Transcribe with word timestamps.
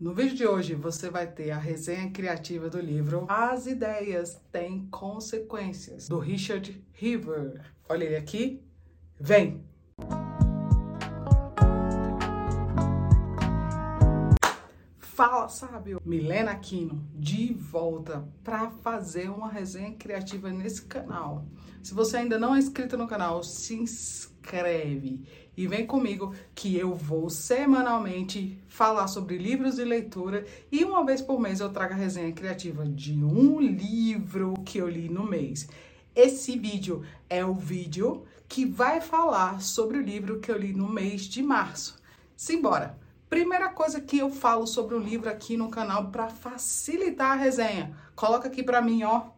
No 0.00 0.14
vídeo 0.14 0.34
de 0.34 0.46
hoje 0.46 0.74
você 0.74 1.10
vai 1.10 1.26
ter 1.26 1.50
a 1.50 1.58
resenha 1.58 2.10
criativa 2.10 2.70
do 2.70 2.80
livro 2.80 3.26
As 3.28 3.66
Ideias 3.66 4.40
Têm 4.50 4.86
Consequências, 4.90 6.08
do 6.08 6.18
Richard 6.18 6.82
River. 6.94 7.60
Olha 7.86 8.04
ele 8.04 8.16
aqui. 8.16 8.62
Vem! 9.20 9.62
Sábio! 15.50 16.00
Milena 16.04 16.52
Aquino, 16.52 17.04
de 17.12 17.52
volta 17.52 18.26
para 18.44 18.70
fazer 18.70 19.28
uma 19.28 19.50
resenha 19.50 19.92
criativa 19.92 20.48
nesse 20.50 20.82
canal. 20.82 21.44
Se 21.82 21.92
você 21.92 22.18
ainda 22.18 22.38
não 22.38 22.54
é 22.54 22.58
inscrito 22.58 22.96
no 22.96 23.08
canal, 23.08 23.42
se 23.42 23.74
inscreve 23.74 25.22
e 25.56 25.66
vem 25.66 25.86
comigo 25.86 26.32
que 26.54 26.76
eu 26.76 26.94
vou 26.94 27.28
semanalmente 27.28 28.58
falar 28.68 29.08
sobre 29.08 29.36
livros 29.36 29.76
de 29.76 29.84
leitura 29.84 30.46
e 30.70 30.84
uma 30.84 31.04
vez 31.04 31.20
por 31.20 31.40
mês 31.40 31.60
eu 31.60 31.70
trago 31.70 31.94
a 31.94 31.96
resenha 31.96 32.32
criativa 32.32 32.86
de 32.86 33.12
um 33.22 33.60
livro 33.60 34.54
que 34.64 34.78
eu 34.78 34.88
li 34.88 35.08
no 35.08 35.24
mês. 35.24 35.68
Esse 36.14 36.56
vídeo 36.56 37.02
é 37.28 37.44
o 37.44 37.54
vídeo 37.54 38.24
que 38.48 38.64
vai 38.64 39.00
falar 39.00 39.60
sobre 39.60 39.98
o 39.98 40.02
livro 40.02 40.40
que 40.40 40.50
eu 40.50 40.58
li 40.58 40.72
no 40.72 40.88
mês 40.88 41.22
de 41.22 41.42
março. 41.42 42.00
Simbora! 42.36 43.09
Primeira 43.30 43.68
coisa 43.68 44.00
que 44.00 44.18
eu 44.18 44.28
falo 44.28 44.66
sobre 44.66 44.96
o 44.96 44.98
livro 44.98 45.30
aqui 45.30 45.56
no 45.56 45.70
canal 45.70 46.10
para 46.10 46.28
facilitar 46.28 47.30
a 47.30 47.36
resenha. 47.36 47.96
Coloca 48.16 48.48
aqui 48.48 48.60
para 48.60 48.82
mim, 48.82 49.04
ó, 49.04 49.28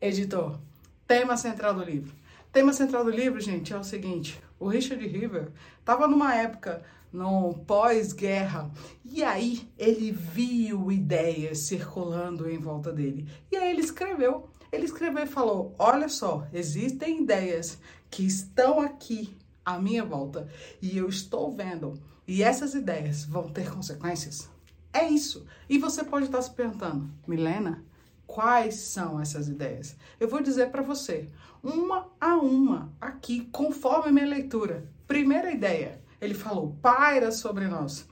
editor. 0.00 0.60
Tema 1.04 1.36
central 1.36 1.74
do 1.74 1.82
livro. 1.82 2.14
Tema 2.52 2.72
central 2.72 3.02
do 3.02 3.10
livro, 3.10 3.40
gente, 3.40 3.72
é 3.72 3.76
o 3.76 3.82
seguinte: 3.82 4.40
o 4.56 4.68
Richard 4.68 5.04
River 5.04 5.50
estava 5.80 6.06
numa 6.06 6.32
época 6.32 6.84
no 7.12 7.54
pós-guerra 7.66 8.70
e 9.04 9.24
aí 9.24 9.68
ele 9.76 10.12
viu 10.12 10.92
ideias 10.92 11.58
circulando 11.58 12.48
em 12.48 12.58
volta 12.58 12.92
dele. 12.92 13.28
E 13.50 13.56
aí 13.56 13.70
ele 13.70 13.80
escreveu. 13.80 14.48
Ele 14.70 14.84
escreveu 14.84 15.24
e 15.24 15.26
falou: 15.26 15.74
Olha 15.76 16.08
só, 16.08 16.46
existem 16.52 17.22
ideias 17.22 17.80
que 18.08 18.24
estão 18.24 18.78
aqui 18.78 19.36
à 19.64 19.76
minha 19.76 20.04
volta 20.04 20.46
e 20.80 20.96
eu 20.96 21.08
estou 21.08 21.52
vendo 21.52 22.00
e 22.26 22.42
essas 22.42 22.74
ideias 22.74 23.24
vão 23.24 23.48
ter 23.48 23.70
consequências? 23.70 24.48
É 24.92 25.08
isso. 25.08 25.44
E 25.68 25.78
você 25.78 26.04
pode 26.04 26.26
estar 26.26 26.40
se 26.40 26.50
perguntando, 26.50 27.10
Milena, 27.26 27.84
quais 28.26 28.76
são 28.76 29.20
essas 29.20 29.48
ideias? 29.48 29.96
Eu 30.18 30.28
vou 30.28 30.42
dizer 30.42 30.70
para 30.70 30.82
você, 30.82 31.28
uma 31.62 32.08
a 32.20 32.36
uma, 32.36 32.92
aqui, 33.00 33.46
conforme 33.52 34.08
a 34.08 34.12
minha 34.12 34.26
leitura. 34.26 34.88
Primeira 35.06 35.50
ideia, 35.50 36.00
ele 36.20 36.34
falou, 36.34 36.76
paira 36.80 37.30
sobre 37.30 37.66
nós. 37.66 38.08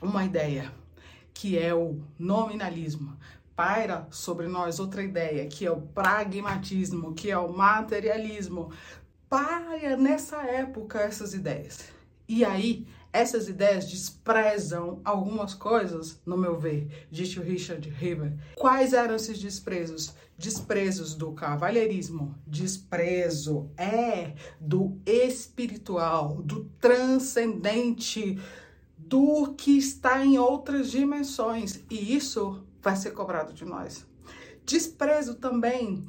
Uma 0.00 0.24
ideia, 0.24 0.72
que 1.32 1.56
é 1.56 1.74
o 1.74 2.00
nominalismo. 2.18 3.16
Paira 3.54 4.06
sobre 4.10 4.48
nós 4.48 4.80
outra 4.80 5.02
ideia, 5.02 5.46
que 5.46 5.64
é 5.64 5.70
o 5.70 5.80
pragmatismo, 5.80 7.14
que 7.14 7.30
é 7.30 7.38
o 7.38 7.52
materialismo. 7.52 8.72
Paira 9.28 9.96
nessa 9.96 10.42
época 10.42 11.00
essas 11.00 11.32
ideias. 11.32 11.90
E 12.28 12.44
aí, 12.44 12.86
essas 13.12 13.48
ideias 13.48 13.88
desprezam 13.88 15.00
algumas 15.04 15.52
coisas, 15.52 16.20
no 16.24 16.36
meu 16.36 16.58
ver, 16.58 17.06
disse 17.10 17.38
o 17.38 17.42
Richard 17.42 17.88
River. 17.90 18.34
Quais 18.56 18.94
eram 18.94 19.16
esses 19.16 19.38
desprezos? 19.38 20.14
Desprezos 20.38 21.14
do 21.14 21.32
cavalheirismo, 21.32 22.34
desprezo 22.46 23.70
é 23.76 24.34
do 24.58 24.98
espiritual, 25.04 26.42
do 26.42 26.64
transcendente, 26.80 28.40
do 28.96 29.52
que 29.54 29.76
está 29.76 30.24
em 30.24 30.38
outras 30.38 30.90
dimensões. 30.90 31.84
E 31.90 32.16
isso 32.16 32.64
vai 32.80 32.96
ser 32.96 33.10
cobrado 33.10 33.52
de 33.52 33.64
nós. 33.64 34.06
Desprezo 34.64 35.34
também 35.34 36.04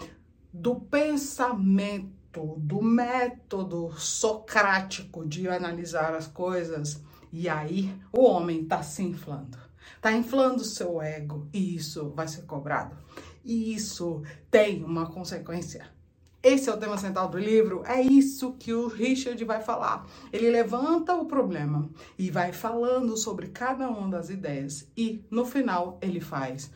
do 0.53 0.75
pensamento 0.75 2.22
do 2.41 2.81
método 2.81 3.91
socrático 3.97 5.25
de 5.25 5.47
analisar 5.47 6.13
as 6.13 6.27
coisas. 6.27 7.01
E 7.31 7.47
aí 7.47 7.93
o 8.11 8.23
homem 8.23 8.61
está 8.61 8.81
se 8.81 9.03
inflando. 9.03 9.57
Está 9.95 10.11
inflando 10.11 10.61
o 10.61 10.65
seu 10.65 11.01
ego 11.01 11.47
e 11.53 11.75
isso 11.75 12.09
vai 12.09 12.27
ser 12.27 12.43
cobrado. 12.43 12.97
E 13.43 13.73
isso 13.73 14.21
tem 14.49 14.83
uma 14.83 15.05
consequência. 15.07 15.91
Esse 16.43 16.69
é 16.69 16.73
o 16.73 16.77
tema 16.77 16.97
central 16.97 17.29
do 17.29 17.37
livro, 17.37 17.83
é 17.85 18.01
isso 18.01 18.51
que 18.59 18.73
o 18.73 18.87
Richard 18.87 19.41
vai 19.45 19.61
falar. 19.61 20.05
Ele 20.31 20.49
levanta 20.49 21.15
o 21.15 21.25
problema 21.25 21.89
e 22.19 22.29
vai 22.29 22.51
falando 22.51 23.15
sobre 23.15 23.47
cada 23.47 23.89
uma 23.89 24.09
das 24.09 24.29
ideias 24.29 24.85
e 24.97 25.23
no 25.31 25.45
final 25.45 25.97
ele 26.01 26.19
faz 26.19 26.69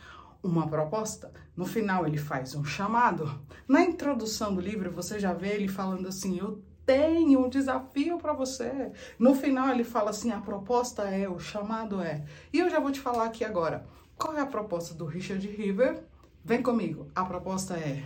uma 0.47 0.67
proposta. 0.67 1.31
No 1.55 1.65
final, 1.65 2.05
ele 2.05 2.17
faz 2.17 2.55
um 2.55 2.63
chamado. 2.63 3.43
Na 3.67 3.81
introdução 3.81 4.53
do 4.53 4.61
livro, 4.61 4.91
você 4.91 5.19
já 5.19 5.33
vê 5.33 5.49
ele 5.49 5.67
falando 5.67 6.07
assim: 6.07 6.39
Eu 6.39 6.63
tenho 6.85 7.45
um 7.45 7.49
desafio 7.49 8.17
para 8.17 8.33
você. 8.33 8.91
No 9.19 9.35
final, 9.35 9.69
ele 9.69 9.83
fala 9.83 10.11
assim: 10.11 10.31
A 10.31 10.39
proposta 10.39 11.03
é, 11.03 11.27
o 11.27 11.39
chamado 11.39 12.01
é. 12.01 12.25
E 12.51 12.59
eu 12.59 12.69
já 12.69 12.79
vou 12.79 12.91
te 12.91 12.99
falar 12.99 13.25
aqui 13.25 13.43
agora. 13.43 13.85
Qual 14.17 14.35
é 14.35 14.41
a 14.41 14.45
proposta 14.45 14.93
do 14.93 15.05
Richard 15.05 15.45
River? 15.47 16.03
Vem 16.43 16.61
comigo. 16.61 17.11
A 17.13 17.25
proposta 17.25 17.75
é: 17.75 18.03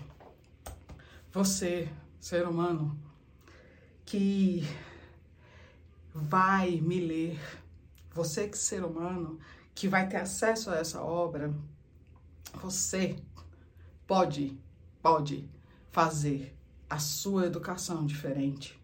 Você, 1.32 1.90
ser 2.20 2.48
humano, 2.48 2.98
que 4.06 4.68
vai 6.14 6.82
me 6.82 7.00
ler, 7.00 7.40
você 8.14 8.48
que 8.48 8.58
ser 8.58 8.84
humano 8.84 9.40
que 9.74 9.88
vai 9.88 10.08
ter 10.08 10.18
acesso 10.18 10.70
a 10.70 10.78
essa 10.78 11.02
obra, 11.02 11.54
você 12.54 13.16
pode, 14.08 14.58
pode 15.02 15.50
fazer 15.90 16.56
a 16.90 17.00
sua 17.00 17.46
educação 17.46 18.06
diferente. 18.06 18.80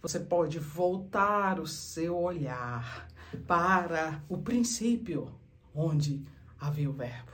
Você 0.00 0.18
pode 0.18 0.58
voltar 0.58 1.60
o 1.60 1.66
seu 1.66 2.18
olhar 2.18 3.08
para 3.46 4.22
o 4.28 4.38
princípio 4.38 5.32
onde 5.74 6.26
havia 6.58 6.90
o 6.90 6.92
verbo. 6.92 7.32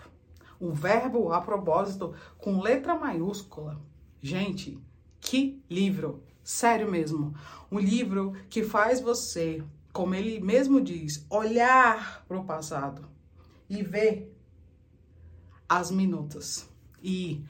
Um 0.61 0.73
verbo 0.73 1.33
a 1.33 1.41
propósito 1.41 2.15
com 2.37 2.61
letra 2.61 2.95
maiúscula. 2.95 3.81
Gente, 4.21 4.79
que 5.21 5.63
livro! 5.71 6.23
Sério 6.43 6.91
mesmo. 6.91 7.35
Um 7.71 7.79
livro 7.79 8.33
que 8.49 8.63
faz 8.63 9.01
você, 9.01 9.63
como 9.93 10.15
ele 10.15 10.41
mesmo 10.41 10.81
diz, 10.81 11.27
olhar 11.29 12.25
para 12.27 12.39
o 12.39 12.45
passado 12.45 13.07
e 13.69 13.83
ver 13.83 14.35
as 15.69 15.91
minutos 15.91 16.67
e 17.03 17.45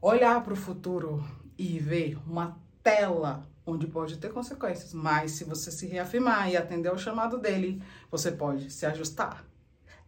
olhar 0.00 0.42
para 0.42 0.52
o 0.52 0.56
futuro 0.56 1.24
e 1.56 1.78
ver 1.78 2.18
uma 2.26 2.58
tela 2.82 3.48
onde 3.66 3.86
pode 3.86 4.18
ter 4.18 4.32
consequências, 4.32 4.92
mas 4.92 5.32
se 5.32 5.44
você 5.44 5.70
se 5.70 5.86
reafirmar 5.86 6.50
e 6.50 6.56
atender 6.56 6.88
ao 6.88 6.98
chamado 6.98 7.38
dele, 7.38 7.82
você 8.10 8.30
pode 8.30 8.70
se 8.70 8.84
ajustar. 8.84 9.44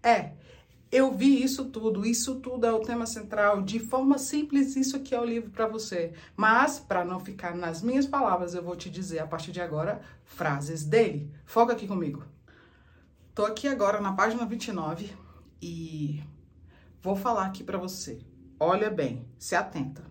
É, 0.02 0.32
eu 0.92 1.12
vi 1.12 1.42
isso 1.42 1.64
tudo, 1.66 2.04
isso 2.04 2.36
tudo 2.36 2.66
é 2.66 2.72
o 2.72 2.80
tema 2.80 3.06
central, 3.06 3.62
de 3.62 3.80
forma 3.80 4.18
simples, 4.18 4.76
isso 4.76 4.96
aqui 4.96 5.14
é 5.14 5.20
o 5.20 5.24
livro 5.24 5.50
para 5.50 5.66
você. 5.66 6.12
Mas, 6.36 6.78
para 6.78 7.04
não 7.04 7.18
ficar 7.18 7.56
nas 7.56 7.82
minhas 7.82 8.06
palavras, 8.06 8.54
eu 8.54 8.62
vou 8.62 8.76
te 8.76 8.88
dizer 8.90 9.18
a 9.18 9.26
partir 9.26 9.50
de 9.50 9.60
agora 9.60 10.00
frases 10.24 10.84
dele. 10.84 11.32
Foca 11.44 11.72
aqui 11.72 11.88
comigo. 11.88 12.22
Tô 13.34 13.44
aqui 13.44 13.66
agora 13.66 14.00
na 14.00 14.12
página 14.12 14.46
29 14.46 15.12
e 15.60 16.22
Vou 17.06 17.14
falar 17.14 17.46
aqui 17.46 17.62
para 17.62 17.78
você. 17.78 18.18
Olha 18.58 18.90
bem, 18.90 19.28
se 19.38 19.54
atenta. 19.54 20.02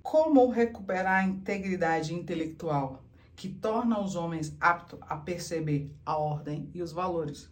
Como 0.00 0.48
recuperar 0.48 1.24
a 1.24 1.26
integridade 1.26 2.14
intelectual 2.14 3.02
que 3.34 3.48
torna 3.48 3.98
os 3.98 4.14
homens 4.14 4.56
aptos 4.60 5.00
a 5.08 5.16
perceber 5.16 5.92
a 6.06 6.16
ordem 6.16 6.70
e 6.72 6.80
os 6.80 6.92
valores? 6.92 7.50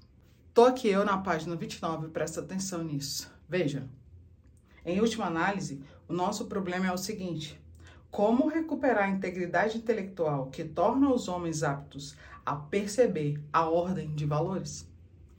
Tô 0.55 0.65
aqui 0.65 0.87
eu 0.87 1.05
na 1.05 1.19
página 1.19 1.57
29, 1.57 2.11
presta 2.11 2.41
atenção 2.41 2.85
nisso. 2.85 3.35
Veja. 3.49 3.89
Em 4.87 5.01
última 5.01 5.27
análise, 5.27 5.83
o 6.07 6.13
nosso 6.13 6.45
problema 6.45 6.87
é 6.87 6.93
o 6.93 6.97
seguinte: 6.97 7.61
como 8.13 8.47
recuperar 8.47 9.09
a 9.09 9.11
integridade 9.11 9.77
intelectual 9.77 10.47
que 10.51 10.63
torna 10.63 11.13
os 11.13 11.27
homens 11.27 11.65
aptos 11.65 12.17
a 12.47 12.55
perceber 12.55 13.43
a 13.53 13.69
ordem 13.69 14.15
de 14.15 14.25
valores? 14.25 14.89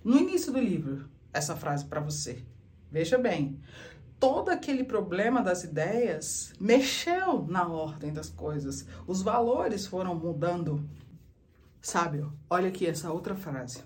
No 0.04 0.20
início 0.20 0.52
do 0.52 0.60
livro, 0.60 1.10
essa 1.32 1.56
frase 1.56 1.86
para 1.86 2.02
você. 2.02 2.44
Veja 2.94 3.18
bem, 3.18 3.60
todo 4.20 4.50
aquele 4.50 4.84
problema 4.84 5.42
das 5.42 5.64
ideias 5.64 6.54
mexeu 6.60 7.44
na 7.48 7.68
ordem 7.68 8.14
das 8.14 8.30
coisas. 8.30 8.86
Os 9.08 9.24
valores 9.24 9.88
foram 9.88 10.14
mudando. 10.14 10.88
Sábio, 11.82 12.32
olha 12.48 12.70
aqui 12.70 12.86
essa 12.86 13.12
outra 13.12 13.34
frase. 13.34 13.84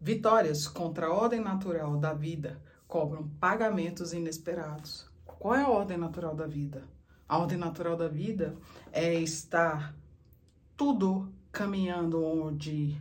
Vitórias 0.00 0.66
contra 0.66 1.08
a 1.08 1.12
ordem 1.12 1.38
natural 1.38 1.98
da 1.98 2.14
vida 2.14 2.58
cobram 2.88 3.28
pagamentos 3.38 4.14
inesperados. 4.14 5.06
Qual 5.26 5.54
é 5.54 5.60
a 5.60 5.68
ordem 5.68 5.98
natural 5.98 6.34
da 6.34 6.46
vida? 6.46 6.82
A 7.28 7.36
ordem 7.36 7.58
natural 7.58 7.94
da 7.94 8.08
vida 8.08 8.56
é 8.90 9.12
estar 9.12 9.94
tudo 10.74 11.30
caminhando 11.52 12.24
onde 12.24 12.98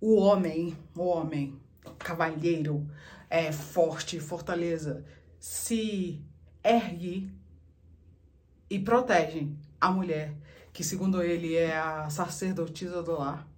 o 0.00 0.16
homem, 0.16 0.76
o 0.96 1.04
homem 1.04 1.62
cavalheiro, 1.98 2.86
é, 3.32 3.50
forte, 3.50 4.20
fortaleza, 4.20 5.06
se 5.40 6.22
ergue 6.62 7.32
e 8.68 8.78
protege 8.78 9.48
a 9.80 9.90
mulher, 9.90 10.36
que 10.70 10.84
segundo 10.84 11.22
ele 11.22 11.56
é 11.56 11.78
a 11.78 12.10
sacerdotisa 12.10 13.02
do 13.02 13.12
lar. 13.12 13.48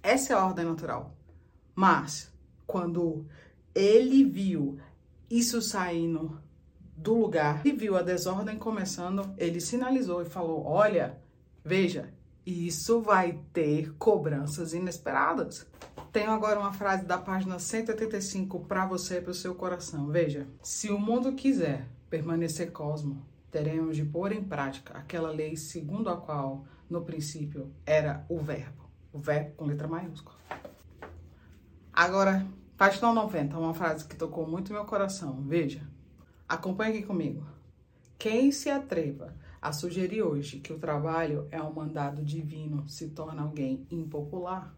Essa 0.00 0.32
é 0.32 0.36
a 0.36 0.46
ordem 0.46 0.64
natural. 0.64 1.12
Mas, 1.74 2.32
quando 2.68 3.26
ele 3.74 4.22
viu 4.22 4.78
isso 5.28 5.60
saindo 5.60 6.40
do 6.96 7.14
lugar 7.14 7.66
e 7.66 7.72
viu 7.72 7.96
a 7.96 8.02
desordem 8.02 8.56
começando, 8.56 9.34
ele 9.36 9.60
sinalizou 9.60 10.22
e 10.22 10.24
falou: 10.24 10.64
Olha, 10.64 11.20
veja, 11.64 12.14
isso 12.46 13.00
vai 13.00 13.40
ter 13.52 13.92
cobranças 13.94 14.72
inesperadas. 14.72 15.66
Tenho 16.12 16.30
agora 16.30 16.58
uma 16.58 16.72
frase 16.72 17.04
da 17.04 17.18
página 17.18 17.58
185 17.58 18.60
para 18.60 18.86
você, 18.86 19.20
para 19.20 19.30
o 19.30 19.34
seu 19.34 19.54
coração. 19.54 20.06
Veja: 20.06 20.46
se 20.62 20.90
o 20.90 20.98
mundo 20.98 21.34
quiser 21.34 21.86
permanecer 22.08 22.72
cosmo, 22.72 23.22
teremos 23.50 23.94
de 23.94 24.04
pôr 24.04 24.32
em 24.32 24.42
prática 24.42 24.96
aquela 24.96 25.30
lei 25.30 25.54
segundo 25.54 26.08
a 26.08 26.16
qual, 26.16 26.64
no 26.88 27.02
princípio, 27.02 27.70
era 27.84 28.24
o 28.28 28.38
Verbo. 28.38 28.88
O 29.12 29.18
Verbo 29.18 29.54
com 29.56 29.66
letra 29.66 29.86
maiúscula. 29.86 30.38
Agora, 31.92 32.46
página 32.76 33.12
90, 33.12 33.58
uma 33.58 33.74
frase 33.74 34.06
que 34.06 34.16
tocou 34.16 34.46
muito 34.46 34.72
meu 34.72 34.86
coração. 34.86 35.42
Veja: 35.42 35.86
acompanhe 36.48 36.98
aqui 36.98 37.06
comigo. 37.06 37.46
Quem 38.18 38.50
se 38.50 38.70
atreva 38.70 39.34
a 39.60 39.72
sugerir 39.72 40.22
hoje 40.22 40.60
que 40.60 40.72
o 40.72 40.78
trabalho 40.78 41.46
é 41.50 41.60
um 41.60 41.72
mandado 41.72 42.24
divino 42.24 42.88
se 42.88 43.08
torna 43.08 43.42
alguém 43.42 43.86
impopular, 43.90 44.74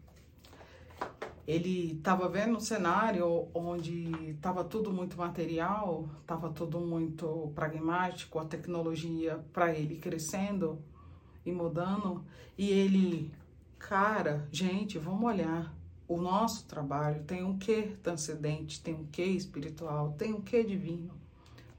ele 1.50 1.96
estava 1.96 2.28
vendo 2.28 2.56
um 2.56 2.60
cenário 2.60 3.48
onde 3.52 4.08
estava 4.30 4.62
tudo 4.62 4.92
muito 4.92 5.18
material, 5.18 6.08
estava 6.20 6.48
tudo 6.50 6.78
muito 6.78 7.50
pragmático, 7.56 8.38
a 8.38 8.44
tecnologia 8.44 9.44
para 9.52 9.74
ele 9.74 9.96
crescendo 9.96 10.80
e 11.44 11.50
mudando, 11.50 12.24
e 12.56 12.70
ele, 12.70 13.32
cara, 13.80 14.46
gente, 14.52 14.96
vamos 14.96 15.24
olhar. 15.24 15.74
O 16.06 16.18
nosso 16.18 16.66
trabalho 16.66 17.24
tem 17.24 17.42
um 17.42 17.58
quê 17.58 17.96
transcendente, 18.00 18.80
tem 18.80 18.94
um 18.94 19.06
quê 19.06 19.24
espiritual, 19.24 20.12
tem 20.12 20.32
um 20.32 20.40
quê 20.40 20.62
divino. 20.62 21.10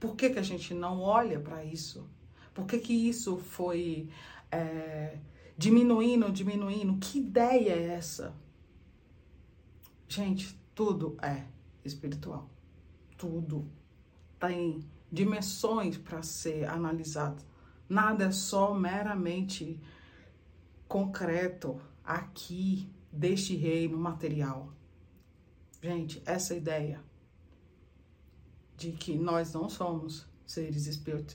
Por 0.01 0.17
que, 0.17 0.31
que 0.31 0.39
a 0.39 0.43
gente 0.43 0.73
não 0.73 0.99
olha 0.99 1.39
para 1.39 1.63
isso? 1.63 2.05
Por 2.53 2.65
que, 2.65 2.77
que 2.77 2.93
isso 3.07 3.37
foi 3.37 4.09
é, 4.51 5.17
diminuindo, 5.57 6.29
diminuindo? 6.29 6.97
Que 6.97 7.19
ideia 7.19 7.71
é 7.71 7.93
essa? 7.93 8.33
Gente, 10.11 10.59
tudo 10.75 11.15
é 11.21 11.45
espiritual. 11.85 12.49
Tudo 13.17 13.65
tem 14.37 14.85
dimensões 15.09 15.97
para 15.97 16.21
ser 16.21 16.67
analisado. 16.67 17.41
Nada 17.87 18.25
é 18.25 18.31
só 18.31 18.73
meramente 18.73 19.79
concreto 20.85 21.79
aqui 22.03 22.91
deste 23.09 23.55
reino 23.55 23.97
material. 23.97 24.73
Gente, 25.81 26.21
essa 26.25 26.53
ideia 26.53 27.01
de 28.75 28.91
que 28.91 29.17
nós 29.17 29.53
não 29.53 29.69
somos 29.69 30.27
seres 30.45 30.87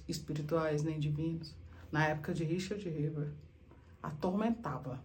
espirituais 0.06 0.82
nem 0.82 1.00
divinos, 1.00 1.56
na 1.90 2.08
época 2.08 2.34
de 2.34 2.44
Richard 2.44 2.86
River, 2.86 3.32
atormentava 4.02 5.02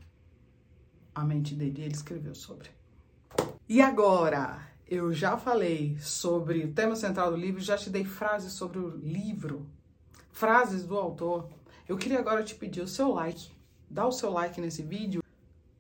a 1.15 1.23
mente 1.23 1.55
dele 1.55 1.79
e 1.79 1.85
ele 1.85 1.93
escreveu 1.93 2.35
sobre. 2.35 2.80
E 3.73 3.79
agora, 3.81 4.59
eu 4.85 5.13
já 5.13 5.37
falei 5.37 5.97
sobre 5.97 6.65
o 6.65 6.73
tema 6.73 6.93
central 6.93 7.31
do 7.31 7.37
livro, 7.37 7.61
já 7.61 7.77
te 7.77 7.89
dei 7.89 8.03
frases 8.03 8.51
sobre 8.51 8.77
o 8.77 8.89
livro, 8.89 9.65
frases 10.29 10.83
do 10.83 10.97
autor. 10.97 11.47
Eu 11.87 11.95
queria 11.95 12.19
agora 12.19 12.43
te 12.43 12.53
pedir 12.53 12.81
o 12.81 12.87
seu 12.87 13.13
like, 13.13 13.49
dá 13.89 14.05
o 14.05 14.11
seu 14.11 14.29
like 14.29 14.59
nesse 14.59 14.81
vídeo. 14.81 15.23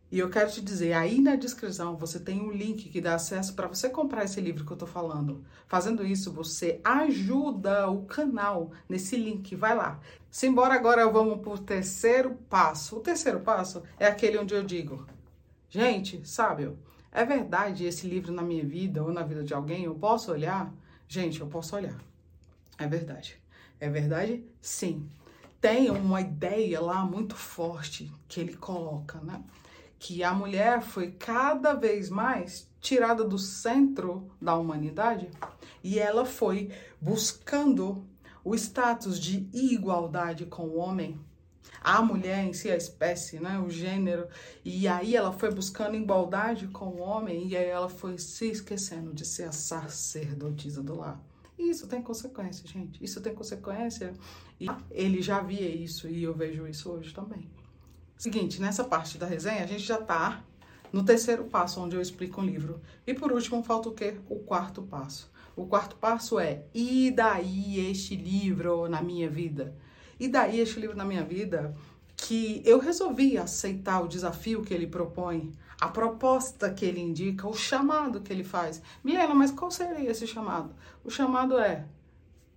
E 0.09 0.17
eu 0.17 0.29
quero 0.29 0.49
te 0.49 0.61
dizer, 0.61 0.93
aí 0.93 1.19
na 1.19 1.35
descrição 1.35 1.97
você 1.97 2.17
tem 2.17 2.39
um 2.39 2.49
link 2.49 2.87
que 2.87 3.01
dá 3.01 3.15
acesso 3.15 3.55
para 3.55 3.67
você 3.67 3.89
comprar 3.89 4.23
esse 4.23 4.39
livro 4.39 4.65
que 4.65 4.71
eu 4.71 4.77
tô 4.77 4.87
falando. 4.87 5.43
Fazendo 5.67 6.05
isso, 6.05 6.31
você 6.31 6.79
ajuda 6.85 7.89
o 7.89 8.05
canal 8.05 8.71
nesse 8.87 9.17
link, 9.17 9.53
vai 9.53 9.75
lá. 9.75 9.99
Simbora 10.29 10.75
agora 10.75 11.09
vamos 11.09 11.41
pro 11.41 11.57
terceiro 11.57 12.37
passo. 12.49 12.95
O 12.95 13.01
terceiro 13.01 13.41
passo 13.41 13.83
é 13.99 14.07
aquele 14.07 14.37
onde 14.37 14.53
eu 14.53 14.63
digo, 14.63 15.05
gente, 15.69 16.25
sabe, 16.25 16.71
é 17.11 17.25
verdade 17.25 17.85
esse 17.85 18.07
livro 18.07 18.31
na 18.31 18.41
minha 18.41 18.65
vida 18.65 19.03
ou 19.03 19.11
na 19.11 19.23
vida 19.23 19.43
de 19.43 19.53
alguém? 19.53 19.83
Eu 19.83 19.95
posso 19.95 20.31
olhar? 20.31 20.73
Gente, 21.07 21.41
eu 21.41 21.47
posso 21.47 21.75
olhar. 21.75 21.97
É 22.77 22.87
verdade. 22.87 23.37
É 23.79 23.89
verdade? 23.89 24.45
Sim. 24.61 25.09
Tem 25.59 25.89
uma 25.91 26.21
ideia 26.21 26.79
lá 26.79 27.05
muito 27.05 27.35
forte 27.35 28.11
que 28.27 28.39
ele 28.39 28.55
coloca, 28.55 29.19
né? 29.19 29.43
Que 29.99 30.23
a 30.23 30.33
mulher 30.33 30.81
foi 30.81 31.11
cada 31.11 31.73
vez 31.73 32.09
mais 32.09 32.67
tirada 32.79 33.23
do 33.23 33.37
centro 33.37 34.31
da 34.41 34.55
humanidade 34.55 35.29
e 35.83 35.99
ela 35.99 36.25
foi 36.25 36.71
buscando 36.99 38.03
o 38.43 38.55
status 38.55 39.19
de 39.19 39.47
igualdade 39.53 40.47
com 40.47 40.63
o 40.63 40.77
homem 40.77 41.19
a 41.81 42.01
mulher 42.01 42.43
em 42.45 42.53
si, 42.53 42.69
a 42.69 42.77
espécie, 42.77 43.39
né, 43.39 43.59
o 43.59 43.69
gênero. 43.69 44.27
E 44.63 44.87
aí 44.87 45.15
ela 45.15 45.31
foi 45.31 45.51
buscando 45.51 45.95
igualdade 45.95 46.67
com 46.67 46.85
o 46.85 46.99
homem 46.99 47.47
e 47.47 47.57
aí 47.57 47.65
ela 47.65 47.89
foi 47.89 48.17
se 48.17 48.51
esquecendo 48.51 49.13
de 49.13 49.25
ser 49.25 49.43
a 49.43 49.51
sacerdotisa 49.51 50.83
do 50.83 50.95
lar. 50.95 51.19
E 51.57 51.69
isso 51.69 51.87
tem 51.87 52.01
consequência, 52.01 52.67
gente. 52.67 53.03
Isso 53.03 53.21
tem 53.21 53.33
consequência. 53.33 54.13
E 54.59 54.67
ele 54.91 55.21
já 55.21 55.41
via 55.41 55.67
isso 55.67 56.07
e 56.07 56.23
eu 56.23 56.33
vejo 56.33 56.67
isso 56.67 56.91
hoje 56.91 57.13
também. 57.13 57.49
Seguinte, 58.17 58.61
nessa 58.61 58.83
parte 58.83 59.17
da 59.17 59.25
resenha 59.25 59.63
a 59.63 59.67
gente 59.67 59.83
já 59.83 59.97
tá 59.97 60.43
no 60.93 61.03
terceiro 61.03 61.45
passo, 61.45 61.81
onde 61.81 61.95
eu 61.95 62.01
explico 62.01 62.41
um 62.41 62.45
livro. 62.45 62.81
E 63.07 63.13
por 63.13 63.31
último, 63.31 63.63
falta 63.63 63.89
o 63.89 63.93
quê? 63.93 64.17
O 64.29 64.39
quarto 64.39 64.83
passo. 64.83 65.31
O 65.55 65.65
quarto 65.65 65.95
passo 65.95 66.39
é: 66.39 66.63
e 66.73 67.11
daí 67.11 67.89
este 67.89 68.15
livro 68.15 68.87
na 68.87 69.01
minha 69.01 69.29
vida? 69.29 69.75
E 70.21 70.27
daí 70.27 70.59
este 70.59 70.79
livro 70.79 70.95
na 70.95 71.03
minha 71.03 71.23
vida 71.23 71.75
que 72.15 72.61
eu 72.63 72.77
resolvi 72.77 73.39
aceitar 73.39 74.01
o 74.01 74.07
desafio 74.07 74.61
que 74.61 74.71
ele 74.71 74.85
propõe, 74.85 75.51
a 75.81 75.87
proposta 75.87 76.71
que 76.71 76.85
ele 76.85 76.99
indica, 76.99 77.47
o 77.47 77.55
chamado 77.55 78.21
que 78.21 78.31
ele 78.31 78.43
faz. 78.43 78.83
Milena, 79.03 79.33
mas 79.33 79.49
qual 79.49 79.71
seria 79.71 80.11
esse 80.11 80.27
chamado? 80.27 80.75
O 81.03 81.09
chamado 81.09 81.57
é: 81.57 81.87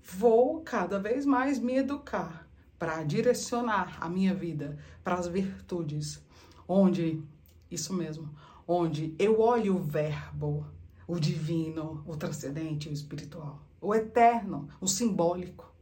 vou 0.03 0.61
cada 0.61 0.99
vez 0.99 1.25
mais 1.25 1.59
me 1.59 1.77
educar 1.77 2.47
para 2.79 3.03
direcionar 3.03 3.97
a 3.99 4.11
minha 4.11 4.35
vida 4.35 4.79
para 5.03 5.15
as 5.15 5.27
virtudes, 5.27 6.23
onde 6.69 7.23
isso 7.71 7.95
mesmo, 7.95 8.29
onde 8.69 9.15
eu 9.19 9.41
olho 9.41 9.77
o 9.77 9.83
verbo, 9.83 10.67
o 11.09 11.19
divino, 11.19 12.05
o 12.07 12.15
transcendente, 12.15 12.91
o 12.91 12.93
espiritual, 12.93 13.59
o 13.81 13.95
eterno, 13.95 14.69
o 14.83 14.87
simbólico 14.87 15.73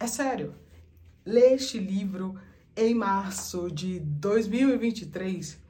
é 0.00 0.06
sério. 0.06 0.54
Ler 1.24 1.52
este 1.52 1.78
livro 1.78 2.36
em 2.74 2.92
março 2.94 3.70
de 3.70 4.00
2023 4.00 5.60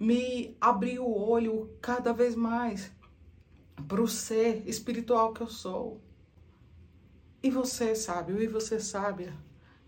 me 0.00 0.56
abriu 0.60 1.06
o 1.06 1.16
olho 1.16 1.70
cada 1.80 2.12
vez 2.12 2.34
mais 2.34 2.90
para 3.86 4.02
o 4.02 4.08
ser 4.08 4.68
espiritual 4.68 5.32
que 5.32 5.42
eu 5.42 5.48
sou. 5.48 6.02
E 7.40 7.48
você 7.50 7.94
sabe, 7.94 8.32
e 8.32 8.48
você 8.48 8.80
sabe, 8.80 9.26
o 9.26 9.34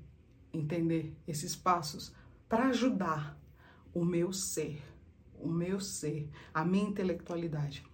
entender 0.54 1.16
esses 1.28 1.56
passos 1.56 2.14
para 2.48 2.68
ajudar 2.68 3.40
o 3.94 4.06
meu 4.06 4.32
ser, 4.32 4.84
o 5.40 5.48
meu 5.48 5.80
ser, 5.80 6.30
a 6.54 6.64
minha 6.64 6.90
intelectualidade. 6.90 7.86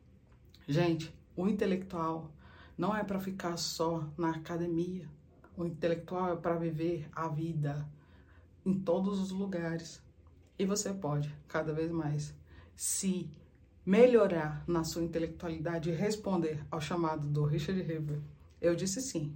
Gente, 0.67 1.16
o 1.37 1.47
intelectual 1.47 2.31
não 2.75 2.95
é 2.95 3.03
para 3.03 3.19
ficar 3.19 3.55
só 3.57 4.09
na 4.17 4.31
academia. 4.31 5.07
O 5.55 5.63
intelectual 5.63 6.33
é 6.33 6.35
para 6.35 6.55
viver 6.55 7.07
a 7.13 7.27
vida 7.27 7.87
em 8.65 8.73
todos 8.73 9.19
os 9.19 9.31
lugares. 9.31 10.01
E 10.57 10.65
você 10.65 10.91
pode, 10.91 11.33
cada 11.47 11.71
vez 11.71 11.91
mais, 11.91 12.33
se 12.75 13.29
melhorar 13.85 14.63
na 14.67 14.83
sua 14.83 15.03
intelectualidade 15.03 15.91
e 15.91 15.93
responder 15.93 16.65
ao 16.71 16.81
chamado 16.81 17.27
do 17.27 17.45
Richard 17.45 17.81
River. 17.81 18.19
Eu 18.59 18.75
disse 18.75 18.99
sim. 18.99 19.35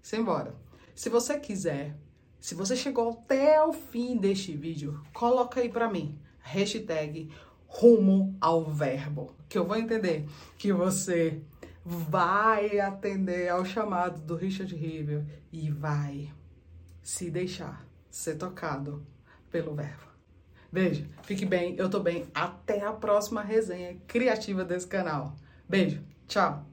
Simbora. 0.00 0.54
Se 0.94 1.08
você 1.08 1.38
quiser, 1.38 1.96
se 2.38 2.54
você 2.54 2.76
chegou 2.76 3.10
até 3.10 3.62
o 3.62 3.72
fim 3.72 4.16
deste 4.16 4.56
vídeo, 4.56 5.02
coloca 5.12 5.60
aí 5.60 5.68
para 5.68 5.90
mim, 5.90 6.18
hashtag 6.38 7.30
rumo 7.70 8.36
ao 8.40 8.64
verbo, 8.64 9.32
que 9.48 9.56
eu 9.56 9.64
vou 9.64 9.76
entender 9.76 10.26
que 10.58 10.72
você 10.72 11.40
vai 11.84 12.80
atender 12.80 13.48
ao 13.48 13.64
chamado 13.64 14.20
do 14.20 14.34
Richard 14.34 14.74
River 14.74 15.24
e 15.52 15.70
vai 15.70 16.32
se 17.02 17.30
deixar 17.30 17.86
ser 18.10 18.34
tocado 18.36 19.06
pelo 19.50 19.74
verbo. 19.74 20.10
Beijo, 20.70 21.08
fique 21.22 21.46
bem, 21.46 21.74
eu 21.76 21.88
tô 21.88 22.00
bem. 22.00 22.26
Até 22.34 22.84
a 22.84 22.92
próxima 22.92 23.40
resenha 23.40 23.96
criativa 24.06 24.64
desse 24.64 24.86
canal. 24.86 25.34
Beijo, 25.68 26.02
tchau! 26.26 26.66